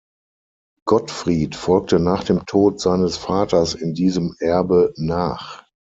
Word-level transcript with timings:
Gottfried 0.87 1.53
folgte 1.55 1.99
nach 1.99 2.23
dem 2.23 2.47
Tod 2.47 2.79
seines 2.81 3.17
Vaters 3.17 3.75
in 3.75 3.93
diesem 3.93 4.35
Erbe 4.39 4.93
nach. 4.97 5.63